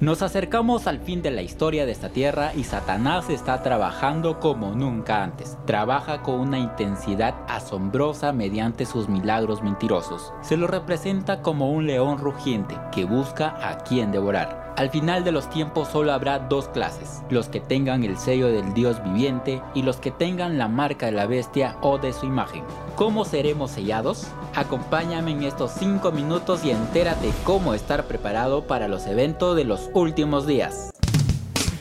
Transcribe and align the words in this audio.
Nos 0.00 0.22
acercamos 0.22 0.86
al 0.86 0.98
fin 1.00 1.20
de 1.20 1.30
la 1.30 1.42
historia 1.42 1.84
de 1.84 1.92
esta 1.92 2.08
tierra 2.08 2.54
y 2.54 2.64
Satanás 2.64 3.28
está 3.28 3.62
trabajando 3.62 4.40
como 4.40 4.74
nunca 4.74 5.22
antes. 5.22 5.58
Trabaja 5.66 6.22
con 6.22 6.40
una 6.40 6.58
intensidad 6.58 7.34
asombrosa 7.48 8.32
mediante 8.32 8.86
sus 8.86 9.10
milagros 9.10 9.62
mentirosos. 9.62 10.32
Se 10.40 10.56
lo 10.56 10.68
representa 10.68 11.42
como 11.42 11.70
un 11.70 11.86
león 11.86 12.16
rugiente 12.16 12.78
que 12.90 13.04
busca 13.04 13.54
a 13.60 13.76
quien 13.84 14.10
devorar. 14.10 14.69
Al 14.80 14.88
final 14.88 15.24
de 15.24 15.30
los 15.30 15.50
tiempos 15.50 15.88
solo 15.88 16.10
habrá 16.10 16.38
dos 16.38 16.68
clases, 16.68 17.20
los 17.28 17.50
que 17.50 17.60
tengan 17.60 18.02
el 18.02 18.16
sello 18.16 18.46
del 18.46 18.72
Dios 18.72 19.04
viviente 19.04 19.60
y 19.74 19.82
los 19.82 19.98
que 19.98 20.10
tengan 20.10 20.56
la 20.56 20.68
marca 20.68 21.04
de 21.04 21.12
la 21.12 21.26
bestia 21.26 21.76
o 21.82 21.98
de 21.98 22.14
su 22.14 22.24
imagen. 22.24 22.64
¿Cómo 22.96 23.26
seremos 23.26 23.72
sellados? 23.72 24.28
Acompáñame 24.54 25.32
en 25.32 25.42
estos 25.42 25.72
5 25.72 26.12
minutos 26.12 26.64
y 26.64 26.70
entérate 26.70 27.30
cómo 27.44 27.74
estar 27.74 28.06
preparado 28.06 28.66
para 28.66 28.88
los 28.88 29.06
eventos 29.06 29.54
de 29.54 29.64
los 29.64 29.90
últimos 29.92 30.46
días. 30.46 30.90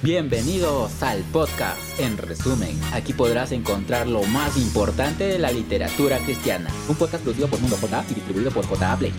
Bienvenidos 0.02 1.02
al 1.02 1.22
podcast. 1.32 1.80
En 2.02 2.18
resumen, 2.18 2.78
aquí 2.92 3.14
podrás 3.14 3.54
encontrar 3.54 4.08
lo 4.08 4.24
más 4.24 4.58
importante 4.58 5.24
de 5.24 5.40
la 5.40 5.52
literatura 5.52 6.18
cristiana. 6.18 6.70
Un 6.90 6.98
podcast 6.98 7.24
producido 7.24 7.48
por 7.48 7.62
Mundo 7.62 7.78
J 7.80 8.04
y 8.10 8.16
distribuido 8.16 8.52
por 8.52 8.66
JA 8.68 8.98
Play. 8.98 9.14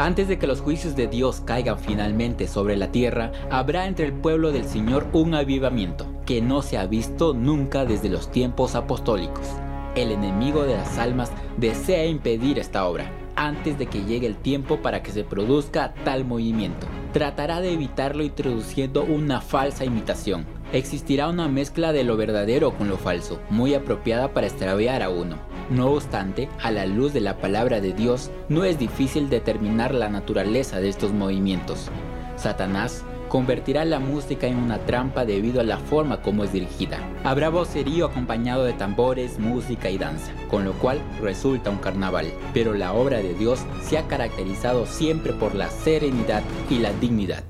Antes 0.00 0.28
de 0.28 0.38
que 0.38 0.46
los 0.46 0.62
juicios 0.62 0.96
de 0.96 1.08
Dios 1.08 1.42
caigan 1.44 1.78
finalmente 1.78 2.48
sobre 2.48 2.74
la 2.74 2.90
tierra, 2.90 3.32
habrá 3.50 3.84
entre 3.86 4.06
el 4.06 4.14
pueblo 4.14 4.50
del 4.50 4.64
Señor 4.64 5.06
un 5.12 5.34
avivamiento 5.34 6.06
que 6.24 6.40
no 6.40 6.62
se 6.62 6.78
ha 6.78 6.86
visto 6.86 7.34
nunca 7.34 7.84
desde 7.84 8.08
los 8.08 8.32
tiempos 8.32 8.76
apostólicos. 8.76 9.46
El 9.94 10.10
enemigo 10.10 10.62
de 10.62 10.78
las 10.78 10.96
almas 10.96 11.30
desea 11.58 12.06
impedir 12.06 12.58
esta 12.58 12.88
obra 12.88 13.12
antes 13.36 13.78
de 13.78 13.88
que 13.88 14.02
llegue 14.04 14.26
el 14.26 14.36
tiempo 14.36 14.78
para 14.78 15.02
que 15.02 15.12
se 15.12 15.22
produzca 15.22 15.92
tal 16.02 16.24
movimiento. 16.24 16.86
Tratará 17.12 17.60
de 17.60 17.74
evitarlo 17.74 18.22
introduciendo 18.22 19.04
una 19.04 19.42
falsa 19.42 19.84
imitación. 19.84 20.46
Existirá 20.72 21.28
una 21.28 21.46
mezcla 21.46 21.92
de 21.92 22.04
lo 22.04 22.16
verdadero 22.16 22.72
con 22.72 22.88
lo 22.88 22.96
falso, 22.96 23.38
muy 23.50 23.74
apropiada 23.74 24.32
para 24.32 24.46
extraviar 24.46 25.02
a 25.02 25.10
uno. 25.10 25.49
No 25.70 25.92
obstante, 25.92 26.48
a 26.60 26.72
la 26.72 26.84
luz 26.84 27.12
de 27.12 27.20
la 27.20 27.36
palabra 27.36 27.80
de 27.80 27.92
Dios, 27.92 28.32
no 28.48 28.64
es 28.64 28.76
difícil 28.76 29.30
determinar 29.30 29.94
la 29.94 30.08
naturaleza 30.08 30.80
de 30.80 30.88
estos 30.88 31.12
movimientos. 31.12 31.88
Satanás 32.36 33.04
convertirá 33.28 33.84
la 33.84 34.00
música 34.00 34.48
en 34.48 34.56
una 34.56 34.78
trampa 34.78 35.24
debido 35.24 35.60
a 35.60 35.64
la 35.64 35.78
forma 35.78 36.22
como 36.22 36.42
es 36.42 36.52
dirigida. 36.52 36.98
Habrá 37.22 37.50
vocerío 37.50 38.06
acompañado 38.06 38.64
de 38.64 38.72
tambores, 38.72 39.38
música 39.38 39.88
y 39.90 39.98
danza, 39.98 40.32
con 40.50 40.64
lo 40.64 40.72
cual 40.72 41.00
resulta 41.22 41.70
un 41.70 41.78
carnaval. 41.78 42.26
Pero 42.52 42.74
la 42.74 42.92
obra 42.92 43.18
de 43.18 43.34
Dios 43.34 43.60
se 43.80 43.96
ha 43.96 44.08
caracterizado 44.08 44.86
siempre 44.86 45.32
por 45.32 45.54
la 45.54 45.70
serenidad 45.70 46.42
y 46.68 46.80
la 46.80 46.92
dignidad. 46.94 47.44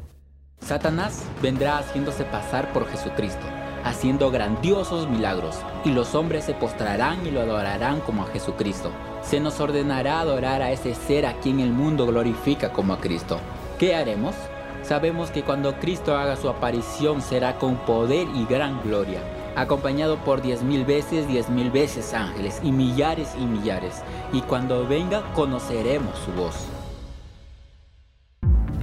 Satanás 0.61 1.25
vendrá 1.41 1.79
haciéndose 1.79 2.25
pasar 2.25 2.71
por 2.75 2.87
Jesucristo, 2.87 3.47
haciendo 3.85 4.31
grandiosos 4.31 5.09
milagros, 5.09 5.57
y 5.85 5.91
los 5.91 6.15
hombres 6.15 6.45
se 6.45 6.55
postrarán 6.55 7.27
y 7.27 7.31
lo 7.31 7.41
adorarán 7.41 8.01
como 8.01 8.23
a 8.23 8.27
Jesucristo. 8.27 8.91
Se 9.23 9.41
nos 9.41 9.61
ordenará 9.61 10.21
adorar 10.21 10.63
a 10.63 10.73
ese 10.73 10.95
ser 10.95 11.27
a 11.27 11.35
quien 11.41 11.61
el 11.61 11.73
mundo 11.73 12.07
glorifica 12.07 12.73
como 12.73 12.93
a 12.93 13.01
Cristo. 13.01 13.39
¿Qué 13.79 13.95
haremos? 13.95 14.35
Sabemos 14.83 15.31
que 15.31 15.43
cuando 15.43 15.79
Cristo 15.79 16.17
haga 16.17 16.37
su 16.37 16.49
aparición 16.49 17.21
será 17.23 17.59
con 17.59 17.77
poder 17.77 18.27
y 18.35 18.45
gran 18.47 18.83
gloria, 18.83 19.21
acompañado 19.57 20.17
por 20.19 20.41
diez 20.41 20.63
mil 20.63 20.85
veces, 20.85 21.29
diez 21.29 21.51
mil 21.51 21.71
veces 21.71 22.15
ángeles 22.15 22.61
y 22.63 22.73
millares 22.73 23.35
y 23.39 23.45
millares, 23.45 24.03
y 24.33 24.41
cuando 24.41 24.87
venga 24.87 25.23
conoceremos 25.35 26.19
su 26.19 26.33
voz. 26.33 26.57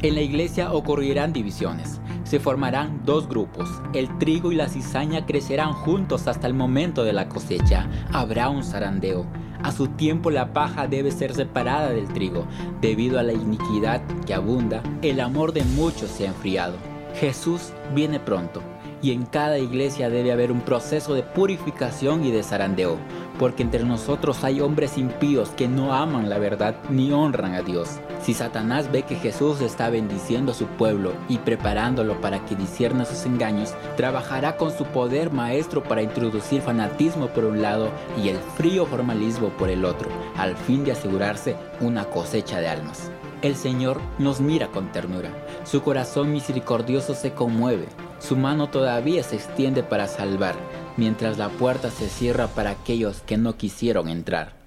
En 0.04 0.14
la 0.14 0.22
iglesia 0.22 0.72
ocurrirán 0.72 1.34
divisiones. 1.34 2.00
Se 2.28 2.42
formarán 2.42 3.06
dos 3.06 3.30
grupos. 3.30 3.70
El 3.94 4.18
trigo 4.18 4.52
y 4.52 4.56
la 4.56 4.68
cizaña 4.68 5.26
crecerán 5.26 5.72
juntos 5.72 6.28
hasta 6.28 6.46
el 6.46 6.54
momento 6.54 7.06
de 7.06 7.14
la 7.14 7.30
cosecha. 7.30 7.90
Habrá 8.12 8.50
un 8.50 8.66
zarandeo. 8.66 9.26
A 9.64 9.72
su 9.72 9.88
tiempo 9.88 10.30
la 10.30 10.52
paja 10.52 10.88
debe 10.88 11.12
ser 11.12 11.34
separada 11.34 11.92
del 11.92 12.10
trigo. 12.10 12.46
Debido 12.82 13.18
a 13.18 13.24
la 13.24 13.32
iniquidad 13.32 14.02
que 14.26 14.34
abunda, 14.34 14.84
el 15.02 15.22
amor 15.22 15.54
de 15.54 15.64
muchos 15.64 16.12
se 16.12 16.26
ha 16.26 16.32
enfriado. 16.32 16.76
Jesús 17.16 17.72
viene 17.96 18.20
pronto 18.20 18.62
y 19.02 19.12
en 19.12 19.26
cada 19.26 19.60
iglesia 19.60 20.10
debe 20.10 20.32
haber 20.32 20.52
un 20.52 20.62
proceso 20.62 21.14
de 21.14 21.24
purificación 21.24 22.26
y 22.26 22.32
de 22.32 22.44
zarandeo, 22.44 22.98
porque 23.40 23.64
entre 23.64 23.84
nosotros 23.84 24.44
hay 24.44 24.62
hombres 24.62 24.98
impíos 24.98 25.50
que 25.50 25.68
no 25.68 25.94
aman 25.94 26.30
la 26.30 26.40
verdad 26.40 26.76
ni 26.90 27.12
honran 27.12 27.54
a 27.54 27.62
Dios. 27.62 28.00
Si 28.22 28.34
Satanás 28.34 28.92
ve 28.92 29.04
que 29.04 29.16
Jesús 29.16 29.62
está 29.62 29.90
bendiciendo 29.90 30.52
a 30.52 30.56
su 30.56 30.66
pueblo 30.66 31.14
y 31.30 31.38
preparándolo 31.38 32.20
para 32.20 32.44
que 32.46 32.56
discierna 32.56 33.06
sus 33.06 33.26
engaños, 33.26 33.74
trabajará 33.96 34.58
con 34.58 34.76
su 34.76 34.86
poder 34.86 35.32
maestro 35.32 35.84
para 35.84 36.02
introducir 36.02 36.62
fanatismo 36.62 37.28
por 37.28 37.46
un 37.46 37.62
lado 37.62 37.92
y 38.22 38.30
el 38.30 38.38
frío 38.58 38.86
formalismo 38.86 39.50
por 39.50 39.70
el 39.70 39.86
otro, 39.86 40.10
al 40.36 40.56
fin 40.56 40.84
de 40.84 40.94
asegurarse 40.94 41.56
una 41.80 42.06
cosecha 42.06 42.60
de 42.60 42.68
almas. 42.68 43.12
El 43.44 43.56
Señor 43.56 44.02
nos 44.18 44.42
mira 44.42 44.70
con 44.70 44.92
ternura, 44.92 45.30
su 45.64 45.84
corazón 45.84 46.32
misericordioso 46.34 47.14
se 47.14 47.34
conmueve, 47.34 47.86
su 48.20 48.36
mano 48.36 48.70
todavía 48.70 49.24
se 49.24 49.36
extiende 49.36 49.84
para 49.84 50.08
salvar, 50.08 50.56
mientras 50.98 51.38
la 51.38 51.50
puerta 51.50 51.90
se 51.92 52.10
cierra 52.10 52.48
para 52.48 52.72
aquellos 52.72 53.22
que 53.22 53.38
no 53.38 53.58
quisieron 53.58 54.10
entrar. 54.10 54.58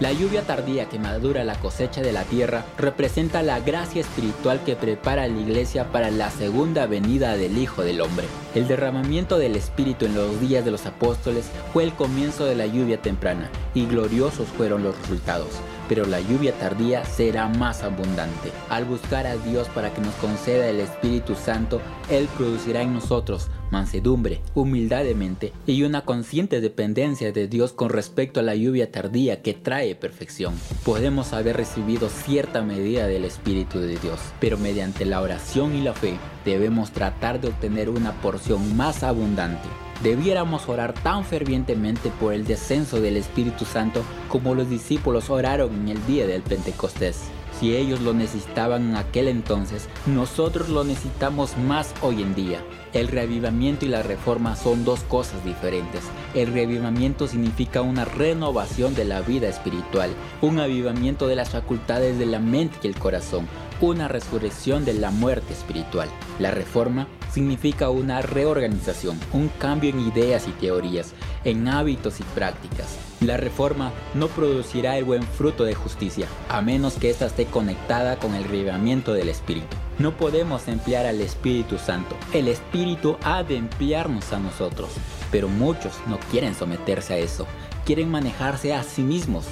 La 0.00 0.12
lluvia 0.12 0.40
tardía 0.42 0.88
que 0.88 0.98
madura 0.98 1.44
la 1.44 1.56
cosecha 1.56 2.00
de 2.00 2.12
la 2.12 2.22
tierra 2.24 2.64
representa 2.78 3.42
la 3.42 3.60
gracia 3.60 4.00
espiritual 4.00 4.64
que 4.64 4.74
prepara 4.74 5.28
la 5.28 5.38
iglesia 5.38 5.92
para 5.92 6.10
la 6.10 6.30
segunda 6.30 6.86
venida 6.86 7.36
del 7.36 7.58
Hijo 7.58 7.82
del 7.82 8.00
Hombre. 8.00 8.26
El 8.54 8.66
derramamiento 8.66 9.38
del 9.38 9.56
Espíritu 9.56 10.06
en 10.06 10.14
los 10.14 10.40
días 10.40 10.64
de 10.64 10.70
los 10.70 10.86
apóstoles 10.86 11.50
fue 11.74 11.84
el 11.84 11.92
comienzo 11.92 12.46
de 12.46 12.54
la 12.54 12.64
lluvia 12.64 13.02
temprana 13.02 13.50
y 13.74 13.84
gloriosos 13.84 14.48
fueron 14.48 14.82
los 14.84 14.98
resultados 15.00 15.60
pero 15.90 16.06
la 16.06 16.20
lluvia 16.20 16.52
tardía 16.52 17.04
será 17.04 17.48
más 17.48 17.82
abundante. 17.82 18.52
Al 18.68 18.84
buscar 18.84 19.26
a 19.26 19.36
Dios 19.36 19.68
para 19.70 19.92
que 19.92 20.00
nos 20.00 20.14
conceda 20.14 20.68
el 20.68 20.78
Espíritu 20.78 21.34
Santo, 21.34 21.82
Él 22.08 22.28
producirá 22.38 22.82
en 22.82 22.94
nosotros 22.94 23.48
mansedumbre, 23.70 24.40
humildad 24.54 25.04
de 25.04 25.14
mente 25.14 25.52
y 25.66 25.82
una 25.82 26.04
consciente 26.04 26.60
dependencia 26.60 27.32
de 27.32 27.48
Dios 27.48 27.72
con 27.72 27.90
respecto 27.90 28.40
a 28.40 28.42
la 28.42 28.54
lluvia 28.54 28.90
tardía 28.90 29.42
que 29.42 29.54
trae 29.54 29.94
perfección. 29.94 30.54
Podemos 30.84 31.32
haber 31.32 31.56
recibido 31.56 32.08
cierta 32.08 32.62
medida 32.62 33.06
del 33.06 33.24
Espíritu 33.24 33.80
de 33.80 33.96
Dios, 33.98 34.20
pero 34.40 34.58
mediante 34.58 35.04
la 35.04 35.20
oración 35.20 35.74
y 35.74 35.80
la 35.80 35.94
fe 35.94 36.18
debemos 36.44 36.90
tratar 36.90 37.40
de 37.40 37.48
obtener 37.48 37.88
una 37.88 38.12
porción 38.20 38.76
más 38.76 39.02
abundante 39.02 39.68
debiéramos 40.02 40.68
orar 40.68 40.94
tan 40.94 41.24
fervientemente 41.24 42.10
por 42.20 42.32
el 42.32 42.46
descenso 42.46 43.00
del 43.00 43.16
Espíritu 43.16 43.64
Santo 43.64 44.02
como 44.28 44.54
los 44.54 44.68
discípulos 44.68 45.30
oraron 45.30 45.74
en 45.74 45.88
el 45.88 46.06
día 46.06 46.26
del 46.26 46.42
Pentecostés. 46.42 47.30
Si 47.60 47.76
ellos 47.76 48.00
lo 48.00 48.14
necesitaban 48.14 48.88
en 48.88 48.96
aquel 48.96 49.28
entonces, 49.28 49.86
nosotros 50.06 50.70
lo 50.70 50.82
necesitamos 50.82 51.58
más 51.58 51.92
hoy 52.00 52.22
en 52.22 52.34
día. 52.34 52.62
El 52.94 53.08
reavivamiento 53.08 53.84
y 53.84 53.88
la 53.88 54.02
reforma 54.02 54.56
son 54.56 54.82
dos 54.82 55.00
cosas 55.00 55.44
diferentes. 55.44 56.00
El 56.32 56.54
reavivamiento 56.54 57.28
significa 57.28 57.82
una 57.82 58.06
renovación 58.06 58.94
de 58.94 59.04
la 59.04 59.20
vida 59.20 59.46
espiritual, 59.48 60.08
un 60.40 60.58
avivamiento 60.58 61.28
de 61.28 61.36
las 61.36 61.50
facultades 61.50 62.18
de 62.18 62.24
la 62.24 62.38
mente 62.38 62.78
y 62.82 62.86
el 62.86 62.98
corazón, 62.98 63.46
una 63.82 64.08
resurrección 64.08 64.86
de 64.86 64.94
la 64.94 65.10
muerte 65.10 65.52
espiritual. 65.52 66.08
La 66.38 66.52
reforma 66.52 67.08
significa 67.30 67.90
una 67.90 68.22
reorganización, 68.22 69.20
un 69.34 69.48
cambio 69.58 69.90
en 69.90 70.00
ideas 70.00 70.48
y 70.48 70.52
teorías, 70.52 71.12
en 71.44 71.68
hábitos 71.68 72.20
y 72.20 72.22
prácticas. 72.22 73.09
La 73.20 73.36
reforma 73.36 73.92
no 74.14 74.28
producirá 74.28 74.96
el 74.96 75.04
buen 75.04 75.22
fruto 75.22 75.64
de 75.64 75.74
justicia, 75.74 76.26
a 76.48 76.62
menos 76.62 76.94
que 76.94 77.10
ésta 77.10 77.26
esté 77.26 77.44
conectada 77.44 78.16
con 78.16 78.34
el 78.34 78.44
reavivamiento 78.44 79.12
del 79.12 79.28
Espíritu. 79.28 79.76
No 79.98 80.16
podemos 80.16 80.68
emplear 80.68 81.04
al 81.04 81.20
Espíritu 81.20 81.76
Santo, 81.76 82.16
el 82.32 82.48
Espíritu 82.48 83.18
ha 83.22 83.42
de 83.42 83.58
emplearnos 83.58 84.32
a 84.32 84.38
nosotros, 84.38 84.88
pero 85.30 85.48
muchos 85.48 85.92
no 86.06 86.18
quieren 86.30 86.54
someterse 86.54 87.12
a 87.12 87.18
eso, 87.18 87.46
quieren 87.84 88.10
manejarse 88.10 88.72
a 88.72 88.82
sí 88.82 89.02
mismos. 89.02 89.44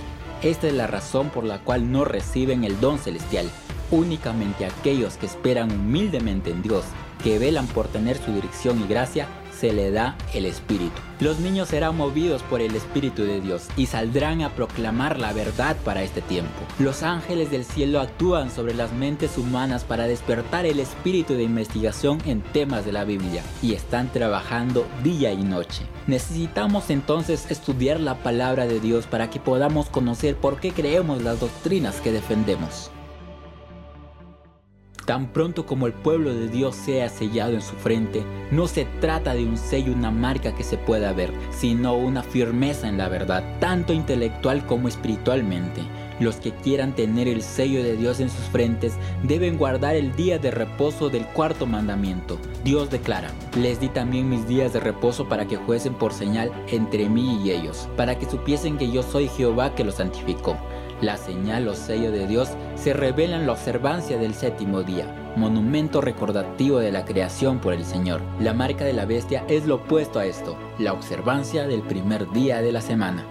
Esta 0.42 0.66
es 0.66 0.72
la 0.72 0.86
razón 0.86 1.28
por 1.28 1.44
la 1.44 1.58
cual 1.58 1.92
no 1.92 2.06
reciben 2.06 2.64
el 2.64 2.80
don 2.80 2.98
celestial. 2.98 3.50
Únicamente 3.90 4.64
aquellos 4.64 5.18
que 5.18 5.26
esperan 5.26 5.70
humildemente 5.70 6.50
en 6.50 6.62
Dios 6.62 6.84
que 7.22 7.38
velan 7.38 7.66
por 7.66 7.88
tener 7.88 8.16
su 8.16 8.32
dirección 8.32 8.80
y 8.80 8.86
gracia, 8.86 9.26
se 9.58 9.72
le 9.72 9.90
da 9.90 10.16
el 10.34 10.46
Espíritu. 10.46 11.00
Los 11.20 11.40
niños 11.40 11.68
serán 11.68 11.96
movidos 11.96 12.42
por 12.44 12.60
el 12.60 12.76
Espíritu 12.76 13.24
de 13.24 13.40
Dios 13.40 13.66
y 13.76 13.86
saldrán 13.86 14.42
a 14.42 14.50
proclamar 14.50 15.18
la 15.18 15.32
verdad 15.32 15.76
para 15.84 16.02
este 16.02 16.20
tiempo. 16.20 16.52
Los 16.78 17.02
ángeles 17.02 17.50
del 17.50 17.64
cielo 17.64 18.00
actúan 18.00 18.50
sobre 18.50 18.74
las 18.74 18.92
mentes 18.92 19.36
humanas 19.36 19.82
para 19.82 20.06
despertar 20.06 20.64
el 20.64 20.78
espíritu 20.78 21.34
de 21.34 21.42
investigación 21.42 22.18
en 22.24 22.40
temas 22.40 22.84
de 22.84 22.92
la 22.92 23.04
Biblia 23.04 23.42
y 23.62 23.74
están 23.74 24.12
trabajando 24.12 24.86
día 25.02 25.32
y 25.32 25.42
noche. 25.42 25.86
Necesitamos 26.06 26.90
entonces 26.90 27.50
estudiar 27.50 28.00
la 28.00 28.14
palabra 28.22 28.66
de 28.66 28.80
Dios 28.80 29.06
para 29.06 29.28
que 29.28 29.40
podamos 29.40 29.88
conocer 29.88 30.36
por 30.36 30.60
qué 30.60 30.72
creemos 30.72 31.22
las 31.22 31.40
doctrinas 31.40 32.00
que 32.00 32.12
defendemos. 32.12 32.90
Tan 35.08 35.32
pronto 35.32 35.64
como 35.64 35.86
el 35.86 35.94
pueblo 35.94 36.34
de 36.34 36.48
Dios 36.48 36.76
sea 36.76 37.08
sellado 37.08 37.54
en 37.54 37.62
su 37.62 37.74
frente, 37.76 38.22
no 38.50 38.68
se 38.68 38.84
trata 39.00 39.32
de 39.32 39.46
un 39.46 39.56
sello, 39.56 39.94
una 39.94 40.10
marca 40.10 40.54
que 40.54 40.62
se 40.62 40.76
pueda 40.76 41.14
ver, 41.14 41.32
sino 41.50 41.94
una 41.94 42.22
firmeza 42.22 42.90
en 42.90 42.98
la 42.98 43.08
verdad, 43.08 43.42
tanto 43.58 43.94
intelectual 43.94 44.66
como 44.66 44.86
espiritualmente. 44.86 45.80
Los 46.20 46.36
que 46.36 46.50
quieran 46.50 46.94
tener 46.94 47.26
el 47.26 47.40
sello 47.40 47.82
de 47.82 47.96
Dios 47.96 48.20
en 48.20 48.28
sus 48.28 48.44
frentes 48.52 48.98
deben 49.22 49.56
guardar 49.56 49.96
el 49.96 50.14
día 50.14 50.38
de 50.38 50.50
reposo 50.50 51.08
del 51.08 51.24
cuarto 51.28 51.64
mandamiento. 51.64 52.38
Dios 52.62 52.90
declara, 52.90 53.30
les 53.56 53.80
di 53.80 53.88
también 53.88 54.28
mis 54.28 54.46
días 54.46 54.74
de 54.74 54.80
reposo 54.80 55.26
para 55.26 55.46
que 55.46 55.56
juecen 55.56 55.94
por 55.94 56.12
señal 56.12 56.52
entre 56.70 57.08
mí 57.08 57.40
y 57.42 57.52
ellos, 57.52 57.88
para 57.96 58.18
que 58.18 58.28
supiesen 58.28 58.76
que 58.76 58.90
yo 58.90 59.02
soy 59.02 59.28
Jehová 59.28 59.74
que 59.74 59.84
los 59.84 59.94
santificó. 59.94 60.58
La 61.00 61.16
señal 61.16 61.68
o 61.68 61.74
sello 61.74 62.10
de 62.10 62.26
Dios 62.26 62.48
se 62.74 62.92
revela 62.92 63.36
en 63.36 63.46
la 63.46 63.52
observancia 63.52 64.18
del 64.18 64.34
séptimo 64.34 64.82
día, 64.82 65.32
monumento 65.36 66.00
recordativo 66.00 66.80
de 66.80 66.90
la 66.90 67.04
creación 67.04 67.60
por 67.60 67.72
el 67.72 67.84
Señor. 67.84 68.20
La 68.40 68.52
marca 68.52 68.84
de 68.84 68.92
la 68.92 69.04
bestia 69.04 69.44
es 69.48 69.64
lo 69.64 69.76
opuesto 69.76 70.18
a 70.18 70.26
esto, 70.26 70.56
la 70.80 70.92
observancia 70.92 71.68
del 71.68 71.82
primer 71.82 72.28
día 72.32 72.60
de 72.62 72.72
la 72.72 72.80
semana. 72.80 73.24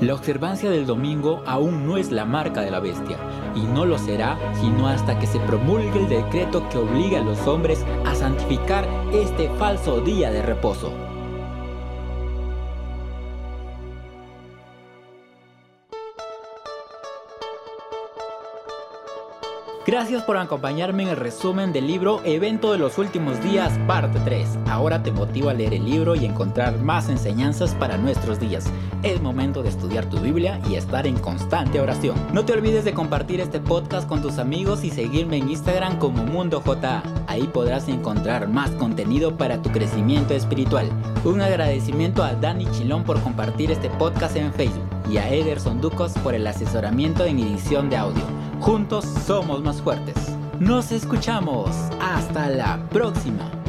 La 0.00 0.14
observancia 0.14 0.70
del 0.70 0.86
domingo 0.86 1.44
aún 1.46 1.86
no 1.86 1.98
es 1.98 2.10
la 2.10 2.24
marca 2.24 2.62
de 2.62 2.72
la 2.72 2.80
bestia, 2.80 3.16
y 3.54 3.60
no 3.60 3.84
lo 3.84 3.96
será 3.96 4.36
sino 4.60 4.88
hasta 4.88 5.16
que 5.20 5.28
se 5.28 5.38
promulgue 5.38 6.00
el 6.00 6.08
decreto 6.08 6.68
que 6.68 6.78
obliga 6.78 7.20
a 7.20 7.24
los 7.24 7.46
hombres 7.46 7.84
a 8.04 8.16
santificar 8.16 8.88
este 9.12 9.48
falso 9.50 10.00
día 10.00 10.32
de 10.32 10.42
reposo. 10.42 11.03
Gracias 19.86 20.22
por 20.22 20.38
acompañarme 20.38 21.02
en 21.02 21.10
el 21.10 21.16
resumen 21.16 21.74
del 21.74 21.86
libro 21.86 22.22
Evento 22.24 22.72
de 22.72 22.78
los 22.78 22.96
Últimos 22.96 23.38
Días, 23.44 23.78
parte 23.86 24.18
3. 24.24 24.60
Ahora 24.66 25.02
te 25.02 25.12
motivo 25.12 25.50
a 25.50 25.54
leer 25.54 25.74
el 25.74 25.84
libro 25.84 26.14
y 26.14 26.24
encontrar 26.24 26.78
más 26.78 27.10
enseñanzas 27.10 27.74
para 27.74 27.98
nuestros 27.98 28.40
días. 28.40 28.64
Es 29.02 29.20
momento 29.20 29.62
de 29.62 29.68
estudiar 29.68 30.06
tu 30.06 30.18
Biblia 30.20 30.58
y 30.70 30.76
estar 30.76 31.06
en 31.06 31.18
constante 31.18 31.82
oración. 31.82 32.16
No 32.32 32.46
te 32.46 32.54
olvides 32.54 32.86
de 32.86 32.94
compartir 32.94 33.40
este 33.40 33.60
podcast 33.60 34.08
con 34.08 34.22
tus 34.22 34.38
amigos 34.38 34.84
y 34.84 34.90
seguirme 34.90 35.36
en 35.36 35.50
Instagram 35.50 35.98
como 35.98 36.24
MundoJA. 36.24 37.02
Ahí 37.26 37.42
podrás 37.42 37.86
encontrar 37.86 38.48
más 38.48 38.70
contenido 38.70 39.36
para 39.36 39.60
tu 39.60 39.70
crecimiento 39.70 40.32
espiritual. 40.32 40.88
Un 41.26 41.42
agradecimiento 41.42 42.24
a 42.24 42.32
Dani 42.32 42.70
Chilón 42.70 43.04
por 43.04 43.20
compartir 43.20 43.70
este 43.70 43.90
podcast 43.90 44.34
en 44.36 44.50
Facebook 44.54 44.88
y 45.10 45.18
a 45.18 45.28
Ederson 45.28 45.82
Ducos 45.82 46.12
por 46.22 46.34
el 46.34 46.46
asesoramiento 46.46 47.26
en 47.26 47.38
edición 47.38 47.90
de 47.90 47.98
audio. 47.98 48.43
Juntos 48.64 49.04
somos 49.26 49.62
más 49.62 49.82
fuertes. 49.82 50.14
Nos 50.58 50.90
escuchamos. 50.90 51.68
Hasta 52.00 52.48
la 52.48 52.78
próxima. 52.88 53.63